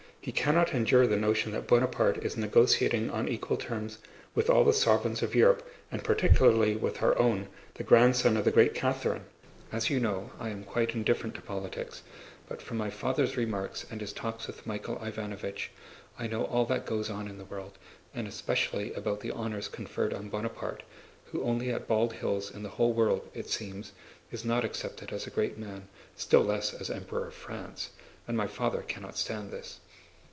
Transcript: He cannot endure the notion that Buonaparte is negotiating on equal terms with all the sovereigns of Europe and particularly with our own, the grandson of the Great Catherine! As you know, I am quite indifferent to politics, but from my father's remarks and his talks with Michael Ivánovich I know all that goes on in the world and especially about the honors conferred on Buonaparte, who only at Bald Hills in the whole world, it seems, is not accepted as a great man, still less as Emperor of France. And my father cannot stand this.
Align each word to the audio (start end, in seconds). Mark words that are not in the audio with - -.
He 0.23 0.31
cannot 0.31 0.71
endure 0.75 1.07
the 1.07 1.17
notion 1.17 1.51
that 1.53 1.65
Buonaparte 1.65 2.23
is 2.23 2.37
negotiating 2.37 3.09
on 3.09 3.27
equal 3.27 3.57
terms 3.57 3.97
with 4.35 4.51
all 4.51 4.63
the 4.63 4.71
sovereigns 4.71 5.23
of 5.23 5.33
Europe 5.33 5.67
and 5.91 6.03
particularly 6.03 6.75
with 6.75 7.01
our 7.01 7.17
own, 7.17 7.47
the 7.73 7.83
grandson 7.83 8.37
of 8.37 8.45
the 8.45 8.51
Great 8.51 8.75
Catherine! 8.75 9.25
As 9.71 9.89
you 9.89 9.99
know, 9.99 10.29
I 10.39 10.49
am 10.49 10.63
quite 10.63 10.93
indifferent 10.93 11.33
to 11.33 11.41
politics, 11.41 12.03
but 12.47 12.61
from 12.61 12.77
my 12.77 12.91
father's 12.91 13.35
remarks 13.35 13.83
and 13.89 13.99
his 13.99 14.13
talks 14.13 14.45
with 14.45 14.67
Michael 14.67 14.97
Ivánovich 14.97 15.69
I 16.19 16.27
know 16.27 16.45
all 16.45 16.65
that 16.65 16.85
goes 16.85 17.09
on 17.09 17.27
in 17.27 17.39
the 17.39 17.45
world 17.45 17.79
and 18.13 18.27
especially 18.27 18.93
about 18.93 19.21
the 19.21 19.31
honors 19.31 19.67
conferred 19.69 20.13
on 20.13 20.29
Buonaparte, 20.29 20.83
who 21.31 21.41
only 21.41 21.71
at 21.71 21.87
Bald 21.87 22.13
Hills 22.13 22.51
in 22.53 22.61
the 22.61 22.69
whole 22.69 22.93
world, 22.93 23.27
it 23.33 23.49
seems, 23.49 23.91
is 24.31 24.45
not 24.45 24.63
accepted 24.65 25.11
as 25.11 25.25
a 25.25 25.31
great 25.31 25.57
man, 25.57 25.87
still 26.15 26.43
less 26.43 26.75
as 26.75 26.91
Emperor 26.91 27.25
of 27.25 27.33
France. 27.33 27.89
And 28.27 28.37
my 28.37 28.45
father 28.45 28.83
cannot 28.83 29.17
stand 29.17 29.49
this. 29.49 29.79